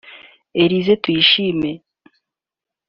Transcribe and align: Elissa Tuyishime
Elissa 0.61 0.95
Tuyishime 1.03 1.71